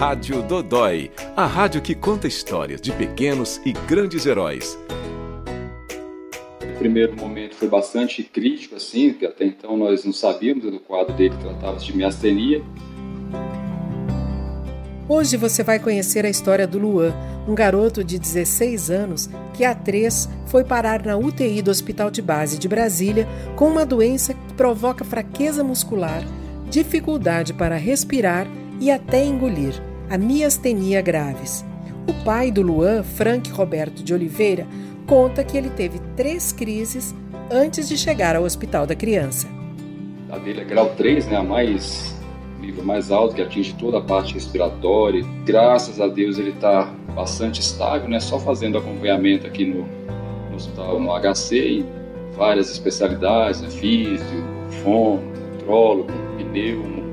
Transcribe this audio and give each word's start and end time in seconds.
Rádio 0.00 0.42
Dodói, 0.42 1.10
a 1.36 1.44
rádio 1.44 1.82
que 1.82 1.94
conta 1.94 2.26
histórias 2.26 2.80
de 2.80 2.90
pequenos 2.90 3.60
e 3.66 3.74
grandes 3.86 4.24
heróis. 4.24 4.78
O 6.62 6.78
primeiro 6.78 7.14
momento 7.14 7.54
foi 7.54 7.68
bastante 7.68 8.22
crítico, 8.22 8.76
assim, 8.76 9.10
porque 9.10 9.26
até 9.26 9.44
então 9.44 9.76
nós 9.76 10.02
não 10.02 10.12
sabíamos 10.14 10.64
do 10.64 10.80
quadro 10.80 11.12
dele 11.12 11.36
que 11.36 11.42
tratava 11.42 11.76
de 11.76 11.94
miastenia. 11.94 12.64
Hoje 15.06 15.36
você 15.36 15.62
vai 15.62 15.78
conhecer 15.78 16.24
a 16.24 16.30
história 16.30 16.66
do 16.66 16.78
Luan, 16.78 17.12
um 17.46 17.54
garoto 17.54 18.02
de 18.02 18.18
16 18.18 18.90
anos 18.90 19.28
que 19.52 19.66
há 19.66 19.74
três 19.74 20.30
foi 20.46 20.64
parar 20.64 21.04
na 21.04 21.18
UTI 21.18 21.60
do 21.60 21.70
Hospital 21.70 22.10
de 22.10 22.22
Base 22.22 22.58
de 22.58 22.66
Brasília 22.66 23.28
com 23.54 23.68
uma 23.68 23.84
doença 23.84 24.32
que 24.32 24.54
provoca 24.54 25.04
fraqueza 25.04 25.62
muscular, 25.62 26.24
dificuldade 26.70 27.52
para 27.52 27.76
respirar 27.76 28.46
e 28.80 28.90
até 28.90 29.22
engolir, 29.22 29.89
a 30.10 30.18
miastenia 30.18 31.00
graves. 31.00 31.64
O 32.08 32.24
pai 32.24 32.50
do 32.50 32.62
Luan, 32.62 33.04
Frank 33.04 33.48
Roberto 33.52 34.02
de 34.02 34.12
Oliveira, 34.12 34.66
conta 35.06 35.44
que 35.44 35.56
ele 35.56 35.70
teve 35.70 36.00
três 36.16 36.50
crises 36.50 37.14
antes 37.48 37.88
de 37.88 37.96
chegar 37.96 38.34
ao 38.34 38.42
Hospital 38.42 38.88
da 38.88 38.96
Criança. 38.96 39.46
A 40.28 40.36
dele 40.38 40.62
é 40.62 40.64
grau 40.64 40.90
3, 40.96 41.28
né, 41.28 41.36
a 41.36 41.44
mais 41.44 42.18
nível 42.60 42.84
mais 42.84 43.10
alto, 43.12 43.36
que 43.36 43.42
atinge 43.42 43.72
toda 43.74 43.98
a 43.98 44.00
parte 44.00 44.34
respiratória. 44.34 45.24
Graças 45.46 46.00
a 46.00 46.08
Deus 46.08 46.38
ele 46.38 46.50
está 46.50 46.92
bastante 47.14 47.60
estável, 47.60 48.08
né? 48.08 48.20
Só 48.20 48.38
fazendo 48.38 48.78
acompanhamento 48.78 49.46
aqui 49.46 49.64
no, 49.64 49.86
no 50.50 50.56
hospital, 50.56 51.00
no 51.00 51.10
HC, 51.18 51.56
e 51.56 51.86
várias 52.36 52.70
especialidades, 52.70 53.60
né? 53.60 53.70
físio, 53.70 54.44
fono, 54.82 55.22
nutrólogo, 55.52 56.12
pneumo, 56.36 57.09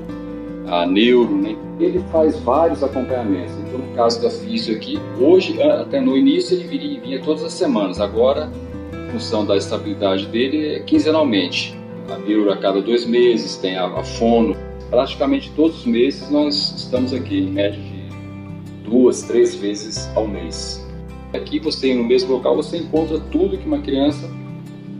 a 0.70 0.86
neuro, 0.86 1.34
né? 1.36 1.56
Ele 1.80 2.00
faz 2.10 2.38
vários 2.40 2.82
acompanhamentos. 2.82 3.54
Então, 3.66 3.78
no 3.78 3.94
caso 3.94 4.20
da 4.22 4.30
físio 4.30 4.76
aqui, 4.76 4.98
hoje, 5.18 5.60
até 5.62 6.00
no 6.00 6.16
início 6.16 6.56
ele 6.56 6.66
vinha, 6.66 7.00
vinha 7.00 7.20
todas 7.22 7.42
as 7.44 7.52
semanas. 7.52 8.00
Agora, 8.00 8.50
em 8.92 9.12
função 9.12 9.44
da 9.44 9.56
estabilidade 9.56 10.26
dele, 10.26 10.74
é 10.74 10.80
quinzenalmente. 10.80 11.78
A 12.10 12.18
neuro 12.18 12.50
a 12.50 12.56
cada 12.56 12.80
dois 12.80 13.06
meses, 13.06 13.56
tem 13.56 13.76
a, 13.76 13.86
a 13.86 14.02
fono. 14.02 14.56
Praticamente 14.90 15.52
todos 15.54 15.80
os 15.80 15.86
meses 15.86 16.30
nós 16.30 16.74
estamos 16.76 17.12
aqui, 17.12 17.38
em 17.40 17.50
média 17.50 17.78
de 17.78 18.88
duas, 18.88 19.22
três 19.22 19.54
vezes 19.54 20.08
ao 20.14 20.26
mês. 20.26 20.86
Aqui 21.34 21.58
você, 21.58 21.94
no 21.94 22.04
mesmo 22.04 22.32
local, 22.32 22.56
você 22.56 22.78
encontra 22.78 23.18
tudo 23.30 23.58
que 23.58 23.66
uma 23.66 23.80
criança 23.80 24.28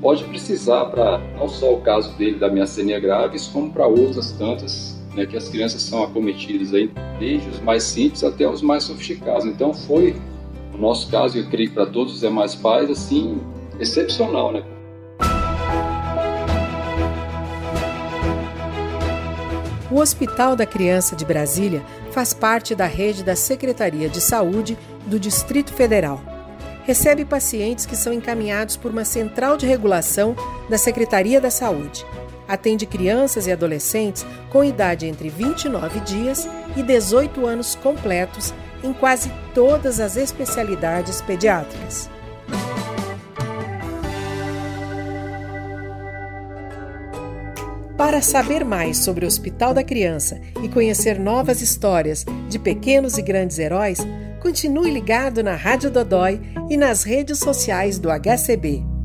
pode 0.02 0.24
precisar 0.24 0.84
para 0.86 1.18
não 1.38 1.48
só 1.48 1.72
o 1.72 1.80
caso 1.80 2.16
dele 2.18 2.36
da 2.36 2.50
miastenia 2.50 3.00
graves, 3.00 3.48
como 3.48 3.70
para 3.72 3.86
outras 3.86 4.32
tantas 4.32 4.97
né, 5.18 5.26
que 5.26 5.36
as 5.36 5.48
crianças 5.48 5.82
são 5.82 6.02
acometidas 6.02 6.72
aí, 6.72 6.90
desde 7.18 7.48
os 7.48 7.60
mais 7.60 7.82
simples 7.82 8.22
até 8.22 8.48
os 8.48 8.62
mais 8.62 8.84
sofisticados. 8.84 9.44
Então 9.44 9.74
foi 9.74 10.16
o 10.72 10.78
nosso 10.78 11.10
caso, 11.10 11.36
eu 11.36 11.48
creio 11.50 11.72
para 11.72 11.86
todos 11.86 12.14
os 12.14 12.20
demais 12.20 12.54
pais, 12.54 12.88
assim, 12.88 13.40
excepcional, 13.80 14.52
né? 14.52 14.62
O 19.90 20.00
Hospital 20.00 20.54
da 20.54 20.66
Criança 20.66 21.16
de 21.16 21.24
Brasília 21.24 21.82
faz 22.12 22.32
parte 22.32 22.74
da 22.74 22.86
rede 22.86 23.24
da 23.24 23.34
Secretaria 23.34 24.08
de 24.08 24.20
Saúde 24.20 24.78
do 25.06 25.18
Distrito 25.18 25.72
Federal. 25.72 26.20
Recebe 26.84 27.24
pacientes 27.24 27.84
que 27.86 27.96
são 27.96 28.12
encaminhados 28.12 28.76
por 28.76 28.92
uma 28.92 29.04
central 29.04 29.56
de 29.56 29.66
regulação 29.66 30.36
da 30.68 30.78
Secretaria 30.78 31.40
da 31.40 31.50
Saúde 31.50 32.06
atende 32.48 32.86
crianças 32.86 33.46
e 33.46 33.52
adolescentes 33.52 34.26
com 34.50 34.64
idade 34.64 35.06
entre 35.06 35.28
29 35.28 36.00
dias 36.00 36.48
e 36.74 36.82
18 36.82 37.46
anos 37.46 37.74
completos 37.74 38.54
em 38.82 38.92
quase 38.92 39.30
todas 39.54 40.00
as 40.00 40.16
especialidades 40.16 41.20
pediátricas. 41.20 42.08
Para 47.96 48.22
saber 48.22 48.64
mais 48.64 48.98
sobre 48.98 49.24
o 49.24 49.28
Hospital 49.28 49.74
da 49.74 49.82
Criança 49.82 50.40
e 50.62 50.68
conhecer 50.68 51.18
novas 51.18 51.60
histórias 51.60 52.24
de 52.48 52.56
pequenos 52.56 53.18
e 53.18 53.22
grandes 53.22 53.58
heróis, 53.58 53.98
continue 54.40 54.90
ligado 54.90 55.42
na 55.42 55.56
Rádio 55.56 55.90
Dodói 55.90 56.40
e 56.70 56.76
nas 56.76 57.02
redes 57.02 57.40
sociais 57.40 57.98
do 57.98 58.08
HCB. 58.08 58.97